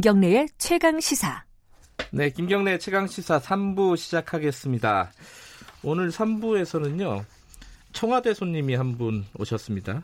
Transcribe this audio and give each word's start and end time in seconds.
김경래의 0.00 0.48
최강 0.56 0.98
시사. 0.98 1.44
네, 2.10 2.30
김경래 2.30 2.78
최강 2.78 3.06
시사 3.06 3.38
3부 3.38 3.98
시작하겠습니다. 3.98 5.12
오늘 5.82 6.08
3부에서는요. 6.08 7.22
청와대 7.92 8.32
손님이 8.32 8.76
한 8.76 8.96
분 8.96 9.26
오셨습니다. 9.38 10.02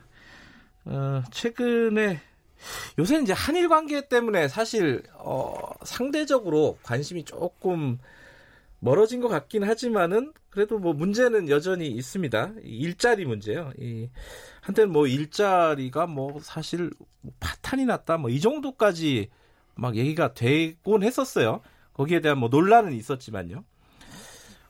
어, 0.85 1.23
최근에 1.31 2.21
요새 2.99 3.21
이제 3.23 3.33
한일 3.33 3.71
관계 3.71 4.07
때문에 4.07 4.49
사실 4.49 5.03
어, 5.15 5.57
상대적으로 5.83 6.77
관심이 6.83 7.25
조금 7.25 7.99
멀어진 8.81 9.23
것 9.23 9.29
같긴 9.29 9.65
하지만은 9.65 10.35
그래도 10.51 10.79
뭐 10.79 10.93
문제는 10.93 11.49
여전히 11.49 11.87
있습니다. 11.89 12.53
일자리 12.65 13.25
문제요. 13.25 13.73
이 13.79 14.11
한때는 14.61 14.93
뭐 14.93 15.07
일자리가 15.07 16.07
뭐 16.07 16.39
사실 16.43 16.91
뭐 17.23 17.33
파탄이 17.41 17.87
났다 17.87 18.19
뭐 18.19 18.29
이 18.31 18.41
정도까지 18.43 19.31
막 19.77 19.97
얘기가 19.97 20.35
되곤 20.35 21.03
했었어요. 21.03 21.61
거기에 21.93 22.21
대한 22.21 22.39
뭐 22.39 22.49
논란은 22.49 22.93
있었지만요. 22.93 23.65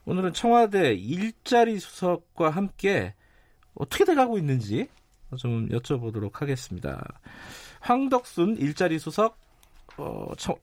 오늘은 0.05 0.33
청와대 0.33 0.93
일자리 0.93 1.79
수석과 1.79 2.49
함께 2.49 3.13
어떻게 3.73 4.05
돼가고 4.05 4.37
있는지 4.37 4.87
좀 5.37 5.67
여쭤보도록 5.69 6.35
하겠습니다. 6.35 7.03
황덕순 7.81 8.57
일자리 8.57 8.99
수석 8.99 9.37
어, 9.97 10.31
청, 10.37 10.55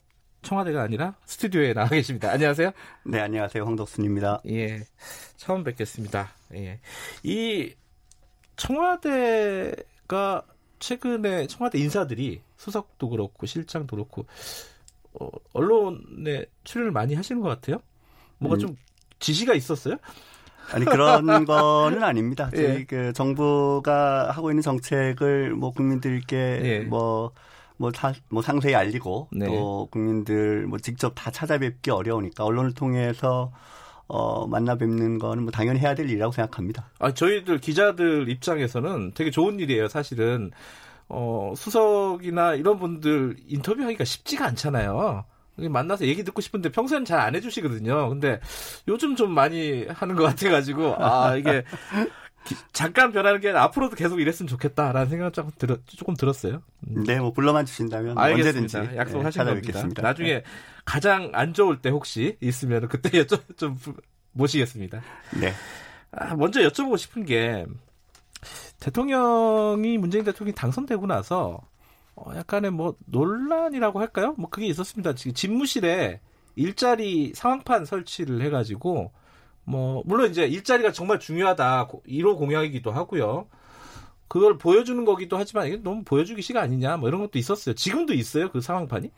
청와대가 0.43 0.83
아니라 0.83 1.15
스튜디오에 1.27 1.75
나와 1.75 1.89
계십니다. 1.89 2.31
안녕하세요. 2.31 2.73
네, 3.05 3.21
안녕하세요. 3.21 3.65
황덕순입니다. 3.65 4.43
예, 4.49 4.85
처음 5.37 5.65
뵙겠습니다. 5.65 6.31
예, 6.55 6.81
이 7.23 7.75
청와대가 8.57 10.45
최근에 10.79 11.47
청와대 11.47 11.79
인사들이 11.79 12.43
수석도 12.57 13.09
그렇고 13.09 13.47
실장도 13.47 13.97
그렇고 13.97 14.27
어, 15.15 15.29
언론에 15.53 16.45
출연을 16.65 16.93
많이 16.93 17.15
하시는 17.15 17.41
것 17.41 17.49
같아요. 17.49 17.79
뭐가 18.39 18.57
음. 18.57 18.59
좀 18.59 18.77
지시가 19.21 19.55
있었어요? 19.55 19.97
아니 20.73 20.85
그런 20.85 21.27
거는 21.45 22.03
아닙니다. 22.03 22.51
저희 22.55 22.63
예. 22.63 22.85
그 22.85 23.13
정부가 23.13 24.31
하고 24.31 24.51
있는 24.51 24.63
정책을 24.63 25.55
뭐 25.55 25.71
국민들께 25.71 26.61
예. 26.65 26.81
뭐뭐 26.81 27.33
뭐, 27.77 27.93
뭐 28.29 28.43
상세히 28.43 28.75
알리고 28.75 29.29
네. 29.33 29.47
또 29.47 29.89
국민들 29.91 30.67
뭐 30.67 30.79
직접 30.79 31.13
다 31.15 31.31
찾아뵙기 31.31 31.91
어려우니까 31.91 32.45
언론을 32.45 32.73
통해서 32.73 33.53
어, 34.07 34.47
만나 34.47 34.77
뵙는 34.77 35.19
거는 35.19 35.45
뭐 35.45 35.53
당연히 35.53 35.81
해야 35.81 35.95
될 35.95 36.09
일이라고 36.09 36.33
생각합니다. 36.33 36.91
아, 36.99 37.13
저희들 37.13 37.59
기자들 37.59 38.29
입장에서는 38.29 39.13
되게 39.15 39.31
좋은 39.31 39.59
일이에요, 39.59 39.89
사실은. 39.89 40.51
어, 41.09 41.53
수석이나 41.57 42.55
이런 42.55 42.79
분들 42.79 43.37
인터뷰하기가 43.49 44.05
쉽지가 44.05 44.47
않잖아요. 44.47 45.25
만나서 45.57 46.07
얘기 46.07 46.25
듣고 46.25 46.41
싶은데 46.41 46.71
평소에는 46.71 47.05
잘 47.05 47.21
안 47.21 47.35
해주시거든요. 47.37 48.09
근데 48.09 48.41
요즘 48.89 49.15
좀 49.15 49.31
많이 49.33 49.87
하는 49.87 50.17
것 50.17 50.25
같아가지고, 50.25 50.97
아, 50.99 51.37
이게 51.37 51.63
잠깐 52.73 53.13
변하는 53.13 53.41
게 53.41 53.51
앞으로도 53.51 53.97
계속 53.97 54.21
이랬으면 54.21 54.49
좋겠다라는 54.49 55.09
생각을 55.09 55.33
조금, 55.33 55.51
들었, 55.59 55.81
조금 55.87 56.15
들었어요. 56.15 56.63
음. 56.89 57.05
네, 57.05 57.19
뭐 57.19 57.33
불러만 57.33 57.65
주신다면 57.65 58.19
알겠습니다. 58.19 58.79
언제든지 58.79 58.97
약속하신 58.99 59.45
네, 59.45 59.73
겁니다. 59.73 60.03
나중에 60.03 60.43
가장 60.85 61.31
안 61.33 61.55
좋을 61.55 61.81
때 61.81 61.89
혹시 61.89 62.37
있으면 62.41 62.89
그때 62.89 63.09
좀, 63.27 63.39
좀 63.57 63.79
모시겠습니다. 64.33 65.03
네. 65.41 65.53
아, 66.13 66.35
먼저 66.35 66.61
여쭤보고 66.61 66.99
싶은 66.99 67.25
게 67.25 67.67
대통령이 68.81 69.99
문재인 69.99 70.25
대통령이 70.25 70.55
당선되고 70.55 71.07
나서 71.07 71.61
어, 72.17 72.33
약간의 72.37 72.71
뭐 72.71 72.97
논란이라고 73.07 74.01
할까요? 74.01 74.35
뭐 74.39 74.49
그게 74.51 74.67
있었습니다. 74.67 75.15
지금 75.15 75.35
집무실에 75.35 76.21
일자리 76.57 77.33
상황판 77.35 77.85
설치를 77.85 78.43
해가지고 78.43 79.13
뭐 79.65 80.03
물론 80.07 80.31
이제 80.31 80.45
일자리가 80.47 80.93
정말 80.93 81.19
중요하다 81.19 81.89
1호 82.09 82.37
공약이기도 82.39 82.91
하고요. 82.91 83.47
그걸 84.29 84.59
보여주는 84.59 85.05
거기도 85.05 85.37
하지만 85.37 85.67
이게 85.69 85.77
너무 85.77 86.03
보여주기 86.05 86.43
시가 86.43 86.61
아니냐 86.61 86.97
뭐 86.97 87.09
이런 87.09 87.21
것도 87.21 87.39
있었어요. 87.39 87.75
지금도 87.75 88.15
있어요 88.15 88.51
그 88.51 88.61
상황판이? 88.61 89.11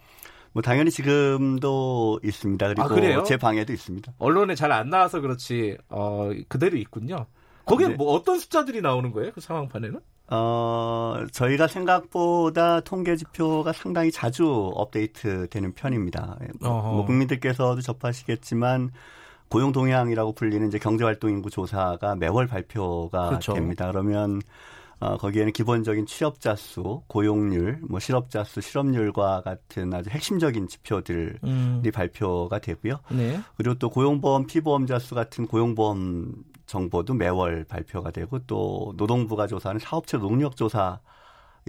뭐 0.52 0.62
당연히 0.62 0.90
지금도 0.90 2.20
있습니다. 2.24 2.74
그리고 2.74 3.20
아, 3.20 3.22
제 3.24 3.36
방에도 3.36 3.72
있습니다. 3.72 4.12
언론에 4.18 4.54
잘 4.54 4.72
안 4.72 4.90
나와서 4.90 5.20
그렇지 5.20 5.76
어 5.88 6.30
그대로 6.48 6.76
있군요. 6.76 7.26
거기에 7.66 7.88
네. 7.88 7.94
뭐 7.94 8.12
어떤 8.12 8.38
숫자들이 8.38 8.80
나오는 8.80 9.10
거예요? 9.12 9.32
그 9.32 9.40
상황판에는? 9.40 10.00
어, 10.28 11.24
저희가 11.32 11.66
생각보다 11.68 12.80
통계 12.80 13.16
지표가 13.16 13.72
상당히 13.72 14.10
자주 14.10 14.70
업데이트 14.74 15.48
되는 15.48 15.72
편입니다. 15.72 16.38
뭐 16.60 17.04
국민들께서도 17.06 17.80
접하시겠지만 17.80 18.90
고용 19.48 19.72
동향이라고 19.72 20.32
불리는 20.32 20.66
이제 20.68 20.78
경제활동 20.78 21.30
인구 21.30 21.50
조사가 21.50 22.16
매월 22.16 22.46
발표가 22.46 23.28
그렇죠. 23.28 23.54
됩니다. 23.54 23.90
그러면 23.90 24.40
어, 24.98 25.18
거기에는 25.18 25.52
기본적인 25.52 26.06
취업자 26.06 26.56
수, 26.56 27.02
고용률, 27.06 27.80
뭐 27.88 28.00
실업자 28.00 28.44
수, 28.44 28.60
실업률과 28.62 29.42
같은 29.42 29.92
아주 29.92 30.08
핵심적인 30.08 30.68
지표들이 30.68 31.34
음. 31.44 31.82
발표가 31.92 32.58
되고요. 32.58 33.00
네. 33.10 33.38
그리고 33.56 33.74
또 33.74 33.90
고용보험 33.90 34.46
피보험자 34.46 34.98
수 34.98 35.14
같은 35.14 35.46
고용보험 35.46 36.32
정보도 36.64 37.14
매월 37.14 37.64
발표가 37.64 38.10
되고 38.10 38.38
또 38.46 38.94
노동부가 38.96 39.46
조사하는 39.46 39.78
사업체 39.78 40.16
농력 40.16 40.56
조사 40.56 40.98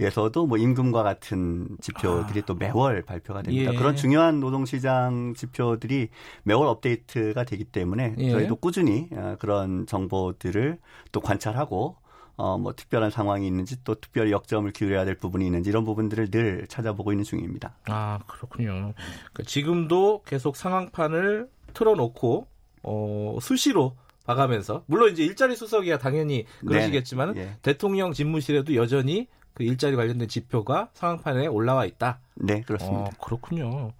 에서도 0.00 0.46
뭐 0.46 0.58
임금과 0.58 1.02
같은 1.02 1.76
지표들이 1.80 2.40
아. 2.40 2.44
또 2.46 2.54
매월 2.54 3.02
발표가 3.02 3.42
됩니다. 3.42 3.72
예. 3.72 3.76
그런 3.76 3.96
중요한 3.96 4.38
노동시장 4.38 5.34
지표들이 5.34 6.10
매월 6.44 6.68
업데이트가 6.68 7.42
되기 7.42 7.64
때문에 7.64 8.14
예. 8.18 8.30
저희도 8.30 8.56
꾸준히 8.56 9.08
어, 9.12 9.36
그런 9.40 9.86
정보들을 9.86 10.78
또 11.10 11.20
관찰하고 11.20 11.96
어, 12.36 12.56
뭐 12.56 12.72
특별한 12.72 13.10
상황이 13.10 13.48
있는지 13.48 13.82
또 13.82 13.96
특별히 13.96 14.30
역점을 14.30 14.70
기울여야 14.70 15.04
될 15.04 15.16
부분이 15.16 15.44
있는지 15.44 15.70
이런 15.70 15.84
부분들을 15.84 16.30
늘 16.30 16.68
찾아보고 16.68 17.10
있는 17.12 17.24
중입니다. 17.24 17.74
아 17.86 18.20
그렇군요. 18.28 18.70
그러니까 18.70 19.42
지금도 19.44 20.22
계속 20.24 20.54
상황판을 20.54 21.48
틀어놓고 21.74 22.46
어, 22.84 23.38
수시로 23.40 23.96
봐가면서 24.24 24.84
물론 24.86 25.10
이제 25.10 25.24
일자리 25.24 25.56
수석이야 25.56 25.98
당연히 25.98 26.44
그러시겠지만 26.64 27.34
네. 27.34 27.40
예. 27.40 27.56
대통령 27.62 28.12
집무실에도 28.12 28.76
여전히 28.76 29.26
그 29.58 29.64
일자리 29.64 29.96
관련된 29.96 30.28
지표가 30.28 30.90
상황판에 30.94 31.48
올라와 31.48 31.84
있다. 31.84 32.20
네 32.36 32.60
그렇습니다. 32.60 33.00
어, 33.06 33.10
그렇군요. 33.20 33.92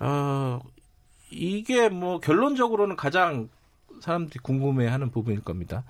어, 0.00 0.60
이게 1.30 1.88
뭐 1.88 2.18
결론적으로는 2.18 2.96
가장 2.96 3.48
사람들이 4.00 4.40
궁금해하는 4.40 5.12
부분일 5.12 5.42
겁니다. 5.42 5.84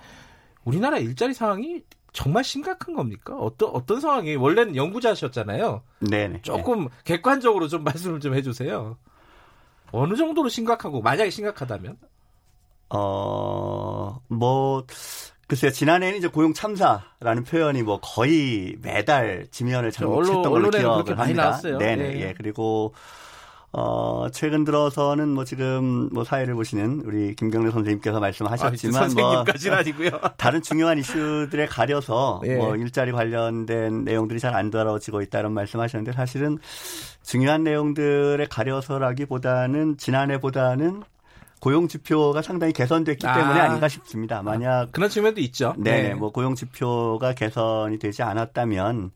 우리나라 0.65 0.99
일자리 0.99 1.33
상황이 1.33 1.83
정말 2.13 2.45
심각한 2.45 2.95
겁니까? 2.95 3.35
어떤 3.39 3.71
어떤 3.71 4.01
상황이 4.01 4.37
원래는 4.37 4.77
연구자셨잖아요. 4.77 5.83
네. 6.01 6.39
조금 6.43 6.89
객관적으로 7.05 7.69
좀 7.69 7.85
말씀을 7.85 8.21
좀 8.21 8.35
해주세요. 8.35 8.99
어느 9.93 10.15
정도로 10.15 10.51
심각하고 10.51 11.01
만약에 11.01 11.31
심각하다면? 11.31 11.97
어 12.91 14.19
뭐 14.29 14.85
글쎄요 15.53 15.71
지난해는 15.71 16.17
이제 16.17 16.29
고용 16.29 16.55
참사라는 16.55 17.45
표현이 17.47 17.83
뭐 17.83 18.01
거의 18.01 18.75
매달 18.81 19.47
지면을 19.51 19.93
장식했던 19.93 20.51
걸로 20.51 20.71
기억을 20.71 21.19
합니다. 21.19 21.61
네네 21.61 21.97
네. 21.97 22.21
예 22.23 22.35
그리고 22.35 22.95
어, 23.71 24.29
최근 24.33 24.65
들어서는 24.65 25.29
뭐 25.29 25.45
지금 25.45 26.09
뭐 26.11 26.25
사회를 26.25 26.55
보시는 26.55 27.03
우리 27.05 27.35
김경래 27.35 27.71
선생님께서 27.71 28.19
말씀하셨지만 28.19 28.97
아, 28.97 29.09
선생님까지는 29.09 29.75
뭐 29.75 29.79
아니고요. 29.79 30.21
다른 30.39 30.63
중요한 30.63 30.99
이슈들에 30.99 31.67
가려서 31.67 32.41
예. 32.47 32.57
뭐 32.57 32.75
일자리 32.75 33.13
관련된 33.13 34.05
내용들이 34.05 34.41
잘안 34.41 34.71
다뤄지고 34.71 35.21
있다 35.21 35.41
이런 35.41 35.53
말씀하셨는데 35.53 36.13
사실은 36.17 36.61
중요한 37.23 37.63
내용들에 37.63 38.47
가려서라기보다는 38.49 39.99
지난해보다는 39.99 41.03
고용 41.63 41.87
지표가 41.87 42.43
상당히 42.43 42.73
개선됐기 42.73 43.25
아. 43.25 43.35
때문에 43.35 43.61
아닌가 43.61 43.87
싶습니다. 43.87 44.43
만약 44.43 44.91
그런 44.91 45.09
측면도 45.09 45.41
있죠. 45.43 45.75
네, 45.79 46.09
네. 46.09 46.15
뭐 46.15 46.33
고용 46.33 46.57
지표가 46.57 47.35
개선이 47.35 48.01
되지 48.01 48.25
않았다면 48.25 49.13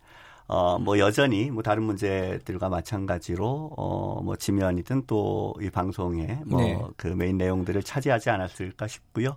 어, 0.47 0.79
뭐 0.79 0.97
여전히 1.01 1.51
뭐 1.51 1.65
다른 1.65 1.83
문제들과 1.83 2.69
마찬가지로 2.69 3.73
어, 3.77 4.23
뭐 4.23 4.37
지면이든 4.37 5.07
또 5.09 5.55
이 5.61 5.71
방송에 5.71 6.39
뭐그 6.47 7.09
네. 7.09 7.15
메인 7.17 7.37
내용들을 7.37 7.83
차지하지 7.83 8.31
않았을까 8.31 8.87
싶고요. 8.87 9.37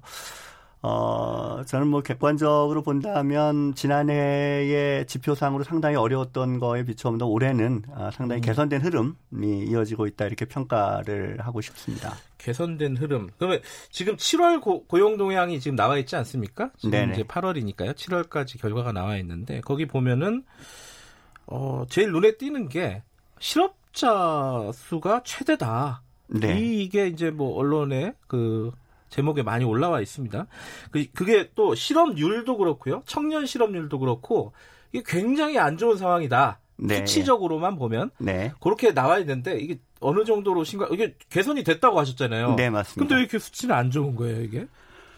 어, 0.82 1.62
저는 1.66 1.88
뭐 1.88 2.02
객관적으로 2.02 2.84
본다면 2.84 3.76
지난해의 3.76 5.08
지표상으로 5.08 5.64
상당히 5.64 5.98
어려웠던 5.98 6.60
거에 6.60 6.84
비춰보면 6.84 7.28
올해는 7.28 7.84
아, 7.94 8.12
상당히 8.12 8.40
음. 8.40 8.44
개선된 8.44 8.82
흐름이 8.82 9.66
이어지고 9.68 10.08
있다 10.08 10.26
이렇게 10.26 10.46
평가를 10.46 11.40
하고 11.42 11.60
싶습니다. 11.60 12.16
개선된 12.38 12.96
흐름. 12.98 13.30
그러면 13.38 13.60
지금 13.92 14.16
7월 14.16 14.62
고, 14.62 14.86
용 15.00 15.18
동향이 15.18 15.60
지금 15.60 15.76
나와 15.76 15.98
있지 15.98 16.16
않습니까? 16.16 16.72
지금 16.78 16.92
네네. 16.92 17.14
이제 17.14 17.24
8월이니까요. 17.24 17.94
7월까지 17.94 18.62
결과가 18.62 18.94
나와 18.94 19.18
있는데 19.18 19.60
거기 19.62 19.86
보면은 19.86 20.44
어, 21.46 21.84
제일 21.90 22.12
눈에 22.12 22.38
띄는 22.38 22.70
게 22.70 23.04
실업 23.40 23.80
실업자 23.92 24.72
수가 24.74 25.22
최대다. 25.24 26.02
네. 26.28 26.60
이게 26.60 27.08
이제 27.08 27.32
뭐 27.32 27.58
언론에 27.58 28.14
그 28.28 28.72
제목에 29.10 29.44
많이 29.44 29.66
올라와 29.66 30.02
있습니다. 30.02 30.48
그, 30.92 31.06
그게 31.14 31.50
또 31.56 31.76
실업률도 31.76 32.58
그렇고요. 32.58 33.04
청년 33.06 33.46
실업률도 33.46 34.00
그렇고 34.00 34.54
이게 34.92 35.04
굉장히 35.06 35.58
안 35.58 35.78
좋은 35.78 35.98
상황이다. 35.98 36.60
네. 36.78 36.98
수치적으로만 36.98 37.76
보면 37.78 38.12
네. 38.20 38.54
그렇게 38.62 38.94
나와 38.94 39.20
있는데 39.20 39.60
이게 39.60 39.80
어느 40.00 40.24
정도로 40.24 40.64
심각 40.64 40.92
이게 40.94 41.16
개선이 41.30 41.64
됐다고 41.64 42.00
하셨잖아요. 42.00 42.56
네 42.56 42.70
맞습니다. 42.70 43.00
근데 43.00 43.16
왜 43.16 43.22
이렇게 43.22 43.38
수치는 43.38 43.76
안 43.76 43.92
좋은 43.92 44.16
거예요 44.16 44.42
이게? 44.42 44.68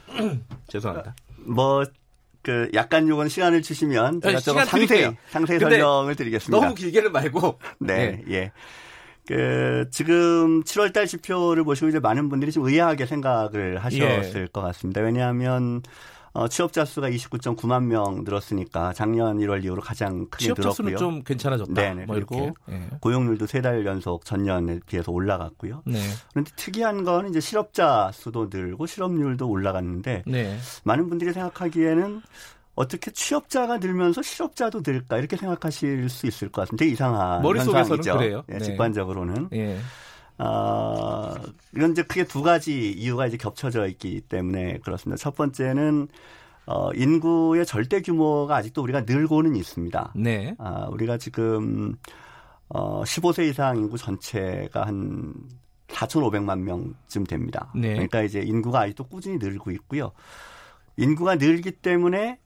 죄송합니다. 0.68 1.16
뭐. 1.38 1.84
그 2.44 2.72
약간 2.74 3.08
요건 3.08 3.30
시간을 3.30 3.62
주시면 3.62 4.22
제가 4.22 4.40
네, 4.40 4.44
조금 4.44 4.66
상세 4.66 5.16
상세 5.30 5.60
설명을 5.60 6.16
드리겠습니다. 6.16 6.60
너무 6.60 6.74
길게는 6.74 7.12
말고. 7.12 7.60
네, 7.78 8.24
네. 8.26 8.34
예. 8.34 8.52
그 9.28 9.88
지금 9.92 10.64
7월달 10.64 11.08
지표를 11.08 11.64
보시고 11.64 11.88
이제 11.90 12.00
많은 12.00 12.30
분들이 12.30 12.52
좀 12.52 12.66
의아하게 12.68 13.06
생각을 13.06 13.78
하셨을 13.84 14.42
예. 14.42 14.48
것 14.52 14.62
같습니다. 14.62 15.02
왜냐하면 15.02 15.82
어, 16.34 16.48
취업자 16.48 16.86
수가 16.86 17.10
29.9만 17.10 17.84
명 17.88 18.24
늘었으니까 18.24 18.94
작년 18.94 19.38
1월 19.38 19.66
이후로 19.66 19.82
가장 19.82 20.28
크게 20.30 20.46
취업자 20.46 20.62
늘었고요. 20.62 20.74
수는 20.74 20.98
좀 20.98 21.24
괜찮아졌다. 21.24 21.74
네네. 21.74 22.06
뭐 22.06 22.16
이렇게 22.16 22.54
네. 22.68 22.88
고용률도 23.02 23.48
세 23.48 23.62
달 23.62 23.86
연속 23.86 24.24
전년에 24.24 24.80
비해서 24.86 25.12
올라갔고요. 25.12 25.84
네. 25.86 26.00
그런데 26.32 26.52
특이한 26.56 27.04
건 27.04 27.28
이제 27.30 27.42
실업자 27.42 28.12
수도 28.14 28.48
늘고 28.50 28.86
실업률도 28.86 29.48
올라갔는데 29.50 30.24
네. 30.26 30.58
많은 30.86 31.10
분들이 31.10 31.34
생각하기에는 31.34 32.22
어떻게 32.76 33.12
취업자가 33.12 33.78
늘면서 33.78 34.22
실업자도 34.22 34.82
늘까 34.86 35.18
이렇게 35.18 35.36
생각하실 35.36 36.10
수 36.10 36.28
있을 36.28 36.50
것. 36.50 36.70
되게 36.78 36.92
이상한 36.92 37.44
현상이죠. 37.44 38.18
그래요. 38.18 38.44
네, 38.48 38.60
직관적으로는. 38.60 39.50
네. 39.52 39.80
어, 40.38 41.34
이건 41.76 41.92
이제 41.92 42.04
크게 42.04 42.24
두 42.24 42.42
가지 42.42 42.92
이유가 42.92 43.28
이제 43.28 43.38
겹쳐져 43.38 43.88
있기 43.88 44.22
때문에 44.22 44.80
그렇습니다. 44.80 45.22
첫 45.22 45.36
번째는 45.36 46.08
어, 46.66 46.92
인구의 46.94 47.66
절대 47.66 48.02
규모가 48.02 48.56
아직도 48.56 48.82
우리가 48.82 49.02
늘고는 49.02 49.56
있습니다. 49.56 50.14
네. 50.16 50.56
아, 50.58 50.88
우리가 50.90 51.18
지금 51.18 51.96
어, 52.70 53.04
15세 53.04 53.50
이상 53.50 53.78
인구 53.78 53.98
전체가 53.98 54.88
한 54.88 55.34
4,500만 55.90 56.60
명쯤 56.60 57.26
됩니다. 57.26 57.72
네. 57.76 57.94
그러니까 57.94 58.22
이제 58.22 58.40
인구가 58.40 58.82
아직도 58.82 59.04
꾸준히 59.06 59.38
늘고 59.38 59.72
있고요. 59.72 60.12
인구가 60.98 61.36
늘기 61.36 61.72
때문에 61.72 62.40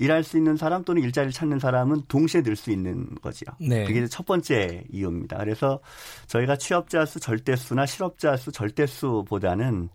일할 0.00 0.24
수 0.24 0.38
있는 0.38 0.56
사람 0.56 0.82
또는 0.82 1.02
일자리를 1.02 1.32
찾는 1.32 1.58
사람은 1.58 2.04
동시에 2.08 2.42
늘 2.42 2.56
수 2.56 2.70
있는 2.70 3.06
거지요. 3.22 3.50
네. 3.60 3.84
그게 3.84 4.06
첫 4.06 4.26
번째 4.26 4.84
이유입니다. 4.90 5.36
그래서 5.38 5.78
저희가 6.26 6.56
취업자 6.56 7.04
수 7.04 7.20
절대수나 7.20 7.86
실업자 7.86 8.36
수 8.36 8.50
절대수보다는 8.50 9.90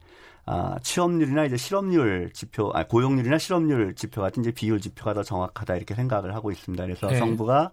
아, 0.47 0.77
취업률이나 0.83 1.45
이제 1.45 1.57
실업률 1.57 2.29
지표, 2.33 2.71
아, 2.75 2.85
고용률이나 2.85 3.39
실업률 3.39 3.95
지표 3.95 4.21
같은 4.21 4.43
이제 4.43 4.51
비율 4.51 4.79
지표가 4.79 5.15
더 5.15 5.23
정확하다 5.23 5.75
이렇게 5.75 5.95
생각을 5.95 6.35
하고 6.35 6.51
있습니다. 6.51 6.83
그래서 6.83 7.07
네. 7.07 7.17
정부가 7.17 7.71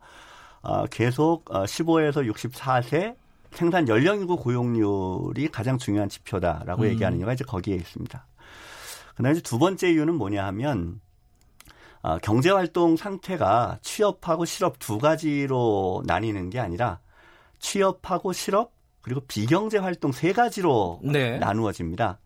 어, 0.63 0.87
계속 0.87 1.45
어, 1.51 1.65
15에서 1.65 2.27
64세 2.33 3.15
생산 3.51 3.89
연령이고 3.89 4.37
고용률이 4.37 5.49
가장 5.49 5.77
중요한 5.77 6.09
지표다라고 6.09 6.85
음. 6.85 6.89
얘기하는 6.89 7.19
이유가 7.19 7.35
이제 7.35 7.45
거기에 7.45 7.75
있습니다. 7.77 8.27
그다음에 9.17 9.39
두 9.41 9.59
번째 9.59 9.91
이유는 9.91 10.15
뭐냐 10.15 10.47
하면 10.47 11.01
어, 12.03 12.19
경제활동 12.19 12.97
상태가 12.97 13.79
취업하고 13.83 14.45
실업 14.45 14.79
두 14.79 14.99
가지로 14.99 16.03
나뉘는 16.05 16.51
게 16.51 16.59
아니라 16.59 16.99
취업하고 17.59 18.33
실업 18.33 18.73
그리고 19.03 19.21
비경제 19.27 19.79
활동 19.79 20.13
세 20.13 20.33
가지로 20.33 21.01
네. 21.03 21.39
나누어집니다. 21.39 22.19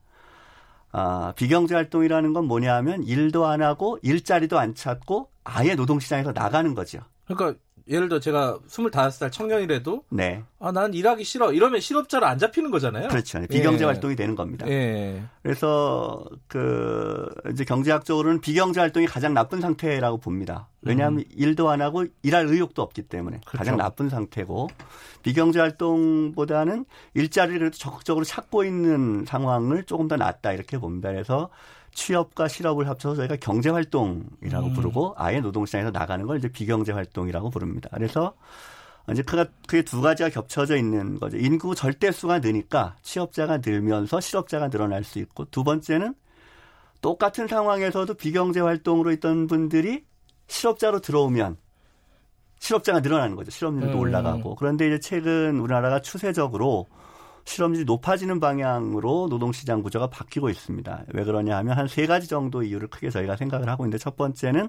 아, 0.93 1.33
비경제 1.37 1.75
활동이라는 1.75 2.33
건 2.33 2.47
뭐냐 2.47 2.75
하면 2.77 3.03
일도 3.03 3.47
안 3.47 3.63
하고 3.63 3.99
일자리도 4.03 4.59
안 4.59 4.75
찾고 4.75 5.31
아예 5.45 5.75
노동시장에서 5.75 6.33
나가는 6.33 6.75
거죠. 6.75 7.01
그러니까 7.27 7.59
예를 7.89 8.09
들어 8.09 8.19
제가 8.19 8.59
25살 8.69 9.31
청년이라도 9.31 10.05
네. 10.11 10.43
아, 10.59 10.73
난 10.73 10.93
일하기 10.93 11.23
싫어. 11.23 11.53
이러면 11.53 11.81
실업자로 11.81 12.27
안 12.27 12.39
잡히는 12.39 12.71
거잖아요. 12.71 13.09
그렇죠. 13.09 13.41
비경제 13.49 13.85
예. 13.85 13.87
활동이 13.87 14.17
되는 14.17 14.35
겁니다. 14.35 14.67
예. 14.69 15.23
그래서 15.43 16.25
그 16.49 17.29
이제 17.53 17.65
경제학적으로는 17.65 18.41
비경제 18.41 18.81
활동이 18.81 19.07
가장 19.07 19.35
나쁜 19.35 19.61
상태라고 19.61 20.19
봅니다. 20.19 20.69
왜냐하면 20.83 21.21
음. 21.21 21.25
일도 21.37 21.71
안 21.71 21.81
하고 21.81 22.05
일할 22.23 22.47
의욕도 22.47 22.83
없기 22.83 23.03
때문에 23.03 23.41
그렇죠. 23.47 23.59
가장 23.59 23.77
나쁜 23.77 24.09
상태고 24.09 24.69
비경제 25.23 25.61
활동보다는 25.61 26.87
일자리를 27.15 27.71
적극적으로 27.71 28.25
찾고 28.25 28.65
있는 28.65 29.25
상황을 29.27 29.85
조금 29.85 30.09
더 30.09 30.17
낫다 30.17 30.53
이렇게 30.53 30.79
봅니다. 30.79 31.11
그래서 31.11 31.51
취업과 31.97 32.47
실업을 32.47 32.89
합쳐서 32.89 33.17
저희가 33.17 33.37
경제 33.37 33.71
활동이라고 33.71 34.67
음. 34.69 34.73
부르고 34.75 35.15
아예 35.17 35.41
노동시장에서 35.41 35.91
나가는 35.91 36.25
걸 36.27 36.39
이제 36.39 36.49
비경제 36.49 36.93
활동이라고 36.93 37.51
부릅니다. 37.51 37.89
그래서 37.93 38.35
이제 39.11 39.23
그게 39.23 39.83
두 39.83 40.03
가지가 40.03 40.29
겹쳐져 40.29 40.77
있는 40.77 41.19
거죠. 41.19 41.39
인구 41.39 41.75
절대수가 41.75 42.41
느니까 42.41 42.97
취업자가 43.03 43.59
늘면서 43.65 44.21
실업자가 44.21 44.69
늘어날 44.69 45.05
수 45.05 45.19
있고 45.19 45.47
두 45.47 45.65
번째는 45.65 46.15
똑같은 47.01 47.49
상황에서도 47.49 48.13
비경제 48.15 48.61
활동으로 48.61 49.13
있던 49.13 49.47
분들이 49.47 50.05
실업자로 50.49 51.01
들어오면 51.01 51.57
실업자가 52.59 53.01
늘어나는 53.01 53.37
거죠. 53.37 53.51
실업률도 53.51 53.97
음. 53.97 54.01
올라가고. 54.01 54.55
그런데 54.57 54.87
이제 54.89 55.01
최근 55.01 55.61
우리나라가 55.61 56.01
추세적으로 56.01 56.87
실업률이 57.47 57.85
높아지는 57.85 58.39
방향으로 58.41 59.29
노동시장 59.31 59.83
구조가 59.83 60.09
바뀌고 60.11 60.51
있습니다. 60.51 61.05
왜 61.15 61.25
그러냐 61.25 61.57
하면 61.59 61.79
한 61.79 61.87
세 61.89 62.07
가지 62.07 62.27
정도 62.29 62.63
이유를 62.63 62.89
크게 62.89 63.09
저희가 63.11 63.37
생각을 63.37 63.69
하고 63.69 63.85
있는데 63.85 63.97
첫 63.99 64.17
번째는 64.17 64.69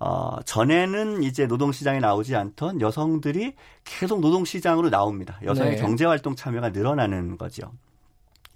어, 0.00 0.38
전에는 0.46 1.22
이제 1.22 1.46
노동시장에 1.46 2.00
나오지 2.00 2.34
않던 2.34 2.80
여성들이 2.80 3.54
계속 3.84 4.20
노동시장으로 4.20 4.88
나옵니다. 4.88 5.38
여성의 5.44 5.76
네. 5.76 5.80
경제활동 5.82 6.34
참여가 6.36 6.70
늘어나는 6.70 7.36
거죠. 7.36 7.70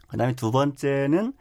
그 0.09 0.17
다음에 0.17 0.35
두 0.35 0.51
번째는 0.51 1.35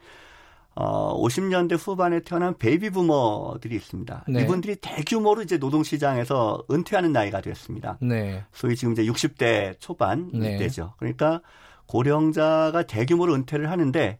어, 0.74 1.18
50년대 1.22 1.78
후반에 1.78 2.20
태어난 2.20 2.58
베이비 2.58 2.90
부머들이 2.90 3.76
있습니다. 3.76 4.24
네. 4.28 4.42
이분들이 4.42 4.76
대규모로 4.76 5.40
이제 5.42 5.56
노동시장에서 5.56 6.64
은퇴하는 6.70 7.12
나이가 7.12 7.40
됐습니다. 7.40 7.96
네. 8.02 8.44
소위 8.52 8.76
지금 8.76 8.92
이제 8.92 9.04
60대 9.04 9.76
초반 9.80 10.30
네. 10.34 10.58
때죠. 10.58 10.92
그러니까 10.98 11.40
고령자가 11.86 12.84
대규모로 12.84 13.34
은퇴를 13.34 13.70
하는데 13.70 14.18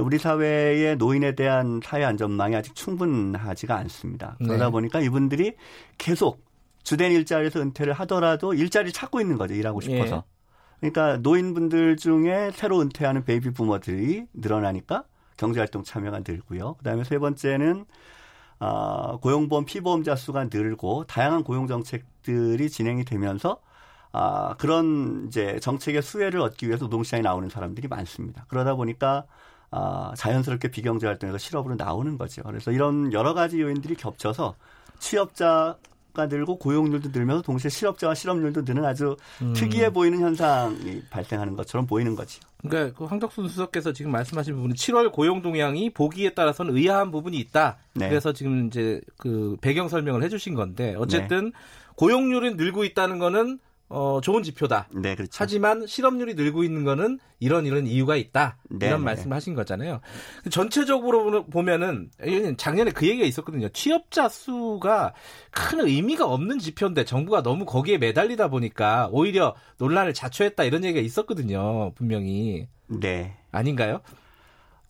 우리 0.00 0.18
사회의 0.18 0.96
노인에 0.96 1.34
대한 1.34 1.80
사회 1.84 2.04
안전망이 2.04 2.56
아직 2.56 2.74
충분하지가 2.74 3.76
않습니다. 3.76 4.36
그러다 4.38 4.66
네. 4.66 4.70
보니까 4.70 5.00
이분들이 5.00 5.54
계속 5.98 6.42
주된 6.82 7.12
일자리에서 7.12 7.60
은퇴를 7.60 7.92
하더라도 7.92 8.54
일자리를 8.54 8.92
찾고 8.92 9.20
있는 9.20 9.36
거죠. 9.36 9.54
일하고 9.54 9.80
싶어서. 9.80 10.16
예. 10.16 10.34
그러니까 10.80 11.16
노인분들 11.18 11.96
중에 11.96 12.50
새로 12.52 12.80
은퇴하는 12.80 13.24
베이비 13.24 13.52
부머들이 13.52 14.26
늘어나니까 14.34 15.04
경제활동 15.36 15.82
참여가 15.82 16.20
늘고요. 16.26 16.74
그다음에 16.74 17.04
세 17.04 17.18
번째는 17.18 17.86
아, 18.58 19.18
고용보험 19.20 19.64
피보험자 19.64 20.14
수가 20.16 20.48
늘고 20.52 21.04
다양한 21.06 21.42
고용 21.42 21.66
정책들이 21.66 22.70
진행이 22.70 23.04
되면서 23.04 23.60
아, 24.16 24.54
그런 24.58 25.24
이제 25.26 25.58
정책의 25.60 26.00
수혜를 26.00 26.40
얻기 26.40 26.68
위해서 26.68 26.84
노동시장에 26.84 27.20
나오는 27.20 27.48
사람들이 27.48 27.88
많습니다. 27.88 28.44
그러다 28.46 28.76
보니까 28.76 29.24
아, 29.72 30.12
자연스럽게 30.16 30.70
비경제 30.70 31.08
활동에서 31.08 31.36
실업으로 31.36 31.74
나오는 31.74 32.16
거죠. 32.16 32.42
그래서 32.44 32.70
이런 32.70 33.12
여러 33.12 33.34
가지 33.34 33.60
요인들이 33.60 33.96
겹쳐서 33.96 34.54
취업자 35.00 35.76
가 36.12 36.26
늘고 36.26 36.60
고용률도 36.60 37.08
늘면서 37.12 37.42
동시에 37.42 37.68
실업자와 37.68 38.14
실업률도 38.14 38.62
느는 38.62 38.84
아주 38.84 39.16
음. 39.42 39.52
특이해 39.52 39.92
보이는 39.92 40.20
현상이 40.20 41.02
발생하는 41.10 41.56
것처럼 41.56 41.88
보이는 41.88 42.14
거죠. 42.14 42.40
그러니까 42.58 42.96
그 42.96 43.04
황덕순 43.04 43.48
수석께서 43.48 43.92
지금 43.92 44.12
말씀하신 44.12 44.54
부분은 44.54 44.76
7월 44.76 45.10
고용 45.10 45.42
동향이 45.42 45.90
보기에 45.90 46.34
따라서는 46.34 46.76
의아한 46.76 47.10
부분이 47.10 47.36
있다. 47.38 47.78
네. 47.94 48.08
그래서 48.08 48.32
지금 48.32 48.68
이제 48.68 49.00
그 49.16 49.56
배경 49.60 49.88
설명을 49.88 50.22
해주신 50.22 50.54
건데 50.54 50.94
어쨌든 50.96 51.46
네. 51.46 51.50
고용률이 51.96 52.54
늘고 52.54 52.84
있다는 52.84 53.18
거는 53.18 53.58
어, 53.94 54.20
좋은 54.20 54.42
지표다. 54.42 54.88
네, 54.90 55.14
그렇죠. 55.14 55.32
하지만 55.38 55.86
실업률이 55.86 56.34
늘고 56.34 56.64
있는 56.64 56.82
거는 56.82 57.20
이런 57.38 57.64
이런 57.64 57.86
이유가 57.86 58.16
있다. 58.16 58.56
네, 58.68 58.88
이런 58.88 59.00
네. 59.00 59.04
말씀을 59.04 59.36
하신 59.36 59.54
거잖아요. 59.54 60.00
전체적으로 60.50 61.46
보면은 61.46 62.10
작년에 62.56 62.90
그 62.90 63.06
얘기가 63.06 63.24
있었거든요. 63.24 63.68
취업자 63.68 64.28
수가 64.28 65.14
큰 65.52 65.86
의미가 65.86 66.26
없는 66.26 66.58
지표인데 66.58 67.04
정부가 67.04 67.44
너무 67.44 67.64
거기에 67.64 67.98
매달리다 67.98 68.48
보니까 68.48 69.08
오히려 69.12 69.54
논란을 69.78 70.12
자초했다 70.12 70.64
이런 70.64 70.82
얘기가 70.82 71.00
있었거든요. 71.00 71.92
분명히. 71.94 72.66
네. 72.88 73.36
아닌가요? 73.52 74.00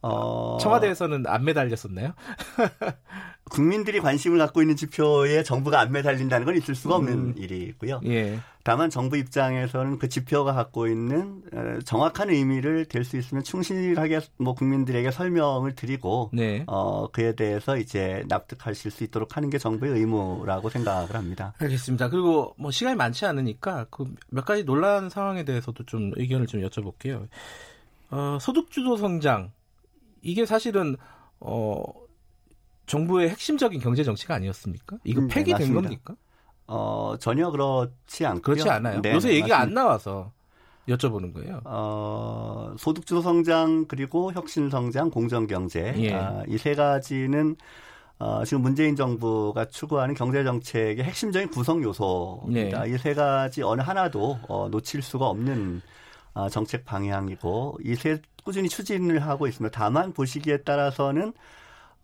어... 0.07 0.59
청와대에서는 0.61 1.27
안 1.27 1.45
매달렸었나요? 1.45 2.13
국민들이 3.51 4.01
관심을 4.01 4.39
갖고 4.39 4.63
있는 4.63 4.75
지표에 4.75 5.43
정부가 5.43 5.79
안 5.79 5.93
매달린다는 5.93 6.47
건 6.47 6.57
있을 6.57 6.75
수가 6.75 6.97
없는 6.97 7.13
음. 7.13 7.35
일이고요. 7.37 8.01
예. 8.07 8.39
다만 8.63 8.89
정부 8.89 9.19
입장에서는 9.19 9.99
그 9.99 10.09
지표가 10.09 10.55
갖고 10.55 10.87
있는 10.89 11.43
어, 11.53 11.79
정확한 11.85 12.31
의미를 12.31 12.87
될 12.87 13.05
수 13.05 13.19
있으면 13.19 13.45
충실하게 13.45 14.21
뭐 14.39 14.55
국민들에게 14.55 15.11
설명을 15.11 15.75
드리고 15.75 16.31
네. 16.33 16.65
어 16.67 17.09
그에 17.09 17.35
대해서 17.35 17.77
이제 17.77 18.25
납득하실 18.29 18.91
수 18.91 19.05
있도록 19.05 19.37
하는 19.37 19.51
게 19.51 19.59
정부의 19.59 19.93
의무라고 19.93 20.71
생각을 20.71 21.15
합니다. 21.15 21.53
알겠습니다. 21.59 22.09
그리고 22.09 22.55
뭐 22.57 22.71
시간이 22.71 22.97
많지 22.97 23.27
않으니까 23.27 23.85
그 23.91 24.07
몇 24.31 24.45
가지 24.45 24.65
논란 24.65 25.09
상황에 25.11 25.45
대해서도 25.45 25.85
좀 25.85 26.13
의견을 26.17 26.47
좀 26.47 26.61
여쭤볼게요. 26.63 27.29
어, 28.11 28.39
소득주도 28.41 28.97
성장 28.97 29.53
이게 30.25 30.47
사실은 30.47 30.97
어 31.41 31.83
정부의 32.87 33.31
핵심적인 33.31 33.81
경제 33.81 34.03
정치가 34.05 34.35
아니었습니까? 34.35 34.99
이거 35.05 35.21
음, 35.21 35.29
네, 35.29 35.35
폐기된 35.35 35.69
네, 35.69 35.75
겁니까? 35.75 36.15
어, 36.67 37.15
전혀 37.19 37.51
그렇지 37.51 38.27
않고요. 38.27 38.43
그렇지 38.43 38.69
않아요. 38.69 39.01
네, 39.03 39.13
요새 39.13 39.31
얘기가 39.31 39.59
맞습니다. 39.59 39.61
안 39.61 39.75
나와서 39.75 40.33
여쭤보는 40.89 41.33
거예요. 41.33 41.61
어, 41.65 42.75
소득주도 42.79 43.23
성장 43.23 43.87
그리고 43.87 44.33
혁신 44.33 44.69
성장, 44.71 45.11
공정 45.11 45.47
경제 45.47 45.95
예. 45.97 46.13
아, 46.13 46.43
이세 46.47 46.75
가지는 46.75 47.57
어, 48.19 48.45
지금 48.45 48.63
문재인 48.63 48.95
정부가 48.95 49.67
추구하는 49.67 50.15
경제 50.15 50.45
정책의 50.45 51.05
핵심적인 51.05 51.49
구성 51.51 51.83
요소입니다. 51.83 52.85
네. 52.85 52.91
이세 52.91 53.15
가지 53.15 53.63
어느 53.63 53.81
하나도 53.81 54.39
어, 54.49 54.69
놓칠 54.71 55.03
수가 55.03 55.27
없는 55.27 55.81
어, 55.85 56.04
정책 56.51 56.85
방향이고 56.85 57.79
이세 57.85 58.21
꾸준히 58.45 58.69
추진을 58.69 59.21
하고 59.21 59.47
있습니다. 59.47 59.77
다만 59.77 60.13
보시기에 60.13 60.59
따라서는 60.59 61.33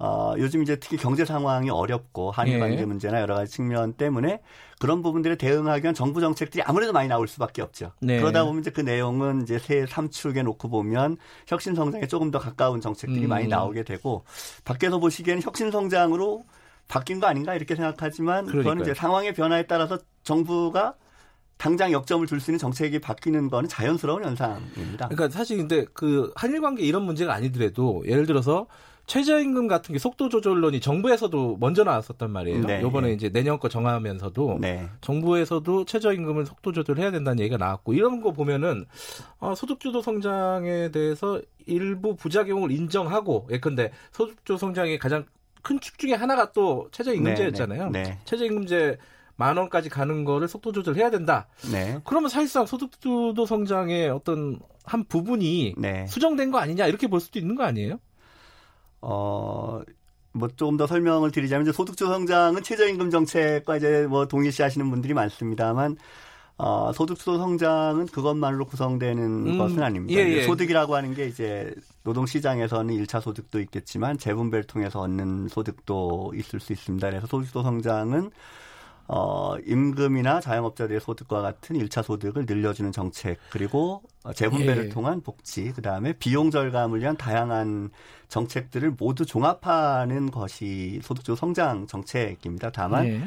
어, 0.01 0.33
요즘 0.39 0.63
이제 0.63 0.77
특히 0.77 0.97
경제 0.97 1.27
상황이 1.27 1.69
어렵고 1.69 2.31
한일 2.31 2.59
관계 2.59 2.81
예. 2.81 2.85
문제나 2.87 3.21
여러 3.21 3.35
가지 3.35 3.53
측면 3.53 3.93
때문에 3.93 4.41
그런 4.79 5.03
부분들에 5.03 5.37
대응하기 5.37 5.83
위한 5.83 5.95
정부 5.95 6.23
정책들이 6.23 6.63
아무래도 6.63 6.95
많이 6.95 7.07
나올 7.07 7.29
수밖에 7.29 7.61
없죠. 7.61 7.93
네. 8.01 8.19
그러다 8.19 8.45
보면 8.45 8.63
이제 8.63 8.71
그 8.71 8.81
내용은 8.81 9.43
이제 9.43 9.59
새 9.59 9.85
3축에 9.85 10.43
놓고 10.43 10.71
보면 10.71 11.19
혁신 11.47 11.75
성장에 11.75 12.07
조금 12.07 12.31
더 12.31 12.39
가까운 12.39 12.81
정책들이 12.81 13.25
음. 13.25 13.29
많이 13.29 13.47
나오게 13.47 13.83
되고 13.83 14.25
밖에서 14.65 14.99
보시기에는 14.99 15.43
혁신 15.43 15.71
성장으로 15.71 16.45
바뀐 16.89 17.21
거 17.21 17.27
아닌가 17.27 17.55
이렇게 17.55 17.77
생각하지만 17.77 18.47
그러니까요. 18.47 18.63
그거는 18.63 18.83
이제 18.83 18.95
상황의 18.95 19.35
변화에 19.35 19.67
따라서 19.67 19.99
정부가 20.23 20.95
당장 21.61 21.93
역점을 21.93 22.27
둘 22.27 22.41
수 22.41 22.51
있는 22.51 22.59
정책이 22.59 23.01
바뀌는 23.01 23.51
거는 23.51 23.69
자연스러운 23.69 24.25
현상입니다. 24.25 25.09
그러니까 25.09 25.29
사실 25.29 25.59
근데 25.59 25.85
그 25.93 26.33
한일 26.35 26.63
관계 26.63 26.83
이런 26.85 27.03
문제가 27.03 27.35
아니더라도 27.35 28.03
예를 28.07 28.25
들어서 28.25 28.67
최저임금 29.07 29.67
같은 29.69 29.93
게 29.93 29.99
속도 29.99 30.29
조절론이 30.31 30.81
정부에서도 30.81 31.59
먼저 31.61 31.85
나왔었단 31.85 32.31
말이에요. 32.31 32.65
네. 32.65 32.81
이번에 32.81 33.13
이제 33.13 33.29
내년 33.29 33.59
거 33.59 33.69
정하면서도 33.69 34.59
네. 34.61 34.89
정부에서도 35.03 35.85
최저임금을 35.85 36.47
속도 36.47 36.73
조절해야 36.73 37.11
된다는 37.11 37.41
얘기가 37.41 37.59
나왔고 37.59 37.93
이런 37.93 38.23
거 38.23 38.33
보면은 38.33 38.87
어, 39.39 39.55
소득주도 39.55 40.01
성장에 40.01 40.91
대해서 40.93 41.43
일부 41.67 42.17
부작용을 42.17 42.71
인정하고 42.71 43.49
예컨대 43.51 43.91
소득주도 44.13 44.57
성장의 44.57 44.99
가장 44.99 45.27
큰 45.63 45.79
축 45.81 45.99
중에 45.99 46.15
하나가 46.15 46.53
또 46.53 46.89
최저임금제였잖아요. 46.93 47.91
네. 47.91 48.03
네. 48.03 48.11
네. 48.11 48.19
최저임금제 48.25 48.97
만 49.41 49.57
원까지 49.57 49.89
가는 49.89 50.27
거를 50.27 50.49
속도 50.49 50.71
조절해야 50.71 51.09
된다. 51.09 51.49
네. 51.73 51.99
그러면 52.05 52.29
사실상 52.29 52.67
소득주도 52.67 53.47
성장의 53.47 54.11
어떤 54.11 54.61
한 54.85 55.03
부분이 55.05 55.77
네. 55.79 56.07
수정된 56.09 56.51
거 56.51 56.59
아니냐 56.59 56.87
이렇게 56.87 57.07
볼 57.07 57.21
수도 57.21 57.39
있는 57.39 57.55
거 57.55 57.65
아니에요? 57.65 57.99
어, 59.01 59.81
뭐 60.33 60.49
조금 60.57 60.77
더 60.77 60.87
설명을 60.87 61.31
드리자면 61.31 61.63
이제 61.63 61.73
소득주 61.73 62.05
성장은 62.05 62.63
최저임금 62.63 63.09
정책과 63.09 63.79
이제 63.79 64.07
뭐 64.11 64.27
동일시하시는 64.27 64.91
분들이 64.91 65.15
많습니다만 65.15 65.97
어, 66.59 66.93
소득주 66.93 67.39
성장은 67.39 68.09
그것만으로 68.09 68.67
구성되는 68.67 69.25
음, 69.25 69.57
것은 69.57 69.83
아닙니다. 69.83 70.21
예, 70.21 70.29
예. 70.29 70.43
소득이라고 70.43 70.95
하는 70.95 71.15
게 71.15 71.25
이제 71.25 71.75
노동 72.05 72.27
시장에서는 72.27 72.95
1차 72.95 73.23
소득도 73.23 73.59
있겠지만 73.61 74.19
재분배를 74.19 74.65
통해서 74.65 75.01
얻는 75.01 75.49
소득도 75.49 76.35
있을 76.37 76.61
수 76.61 76.75
있습니다. 76.75 77.09
그래서 77.09 77.27
소득주 77.27 77.63
성장은 77.63 78.31
어, 79.13 79.57
임금이나 79.67 80.41
자영업자들의 80.41 81.01
소득과 81.01 81.43
같은 81.43 81.77
1차 81.77 82.05
소득을 82.05 82.47
늘려주는 82.47 82.93
정책, 82.93 83.39
그리고 83.51 84.03
재분배를 84.37 84.85
예. 84.85 84.89
통한 84.89 85.21
복지, 85.21 85.73
그 85.73 85.83
다음에 85.83 86.13
비용 86.13 86.53
절감을 86.53 87.01
위한 87.01 87.17
다양한 87.17 87.91
정책들을 88.29 88.93
모두 88.97 89.27
종합하는 89.27 90.31
것이 90.31 91.01
소득주 91.03 91.35
성장 91.35 91.89
정책입니다. 91.89 92.71
다만, 92.71 93.07
예. 93.09 93.23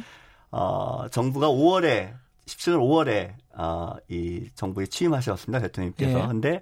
어, 0.51 1.09
정부가 1.09 1.49
5월에, 1.49 2.13
17년 2.45 2.79
5월에, 2.79 3.33
어, 3.57 3.95
이 4.07 4.49
정부에 4.55 4.85
취임하셨습니다. 4.85 5.59
대통령님께서. 5.63 6.17
예. 6.17 6.27
근데 6.27 6.61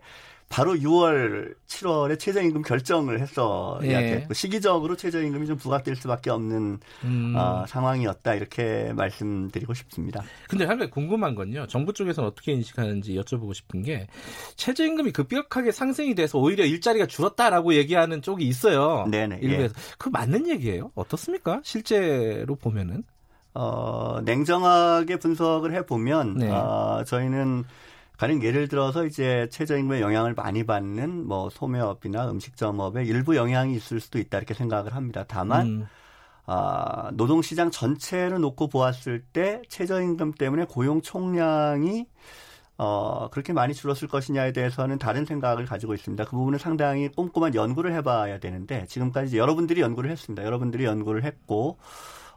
바로 0.52 0.74
6월, 0.74 1.56
7월에 1.66 2.20
최저임금 2.20 2.64
결정을 2.64 3.22
했어야 3.22 3.80
예. 3.84 4.20
됐고 4.20 4.34
시기적으로 4.34 4.98
최저임금이 4.98 5.48
좀 5.48 5.56
부각될 5.56 5.96
수밖에 5.96 6.30
없는 6.30 6.78
음. 7.06 7.34
어, 7.38 7.64
상황이었다 7.68 8.36
이렇게 8.36 8.92
말씀드리고 8.94 9.74
싶습니다. 9.74 10.22
근데 10.50 10.66
한가 10.66 10.90
궁금한 10.90 11.36
건요. 11.36 11.66
정부 11.68 11.94
쪽에서는 11.94 12.28
어떻게 12.28 12.52
인식하는지 12.52 13.16
여쭤보고 13.16 13.54
싶은 13.54 13.82
게 13.82 14.08
최저임금이 14.58 15.14
급격하게 15.14 15.72
상승이 15.72 16.16
돼서 16.16 16.38
오히려 16.38 16.66
일자리가 16.66 17.08
줄었다라고 17.08 17.74
얘기하는 17.76 18.22
쪽이 18.22 18.46
있어요. 18.46 19.08
네네. 19.10 19.40
일부에서 19.42 19.74
예. 19.76 19.96
그 19.98 20.10
맞는 20.10 20.50
얘기예요? 20.50 20.92
어떻습니까? 20.96 21.62
실제로 21.64 22.56
보면은 22.58 23.04
어, 23.54 24.20
냉정하게 24.26 25.18
분석을 25.18 25.74
해 25.74 25.86
보면 25.86 26.36
네. 26.36 26.50
어, 26.50 27.04
저희는 27.08 27.64
가령 28.22 28.44
예를 28.44 28.68
들어서 28.68 29.08
이제 29.08 29.48
최저임금에 29.50 30.00
영향을 30.00 30.36
많이 30.36 30.64
받는 30.64 31.26
뭐 31.26 31.50
소매업이나 31.50 32.30
음식점업에 32.30 33.04
일부 33.04 33.36
영향이 33.36 33.74
있을 33.74 34.00
수도 34.00 34.20
있다 34.20 34.38
이렇게 34.38 34.54
생각을 34.54 34.96
합니다. 34.96 35.26
다만 35.28 35.66
음. 35.66 35.88
아, 36.46 37.10
노동시장 37.16 37.72
전체를 37.72 38.40
놓고 38.40 38.68
보았을 38.68 39.24
때 39.34 39.64
최저임금 39.70 40.34
때문에 40.34 40.66
고용 40.66 41.02
총량이 41.02 42.06
어, 42.78 43.28
그렇게 43.32 43.54
많이 43.54 43.74
줄었을 43.74 44.08
것이냐에 44.08 44.52
대해서는 44.52 45.00
다른 45.00 45.26
생각을 45.26 45.66
가지고 45.66 45.96
있습니다. 45.96 46.24
그 46.26 46.30
부분은 46.30 46.60
상당히 46.60 47.08
꼼꼼한 47.08 47.56
연구를 47.56 47.92
해봐야 47.96 48.38
되는데 48.38 48.86
지금까지 48.86 49.40
여러분들이 49.40 49.82
연구를 49.82 50.12
했습니다. 50.12 50.46
여러분들이 50.46 50.86
연구를 50.86 51.24
했고 51.24 51.80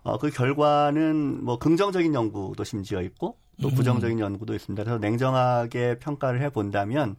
어, 0.02 0.16
그 0.16 0.30
결과는 0.30 1.44
뭐 1.44 1.58
긍정적인 1.58 2.14
연구도 2.14 2.64
심지어 2.64 3.02
있고 3.02 3.36
또 3.60 3.68
음. 3.68 3.74
부정적인 3.74 4.18
연구도 4.18 4.54
있습니다. 4.54 4.82
그래서 4.82 4.98
냉정하게 4.98 5.98
평가를 5.98 6.40
해 6.42 6.50
본다면 6.50 7.16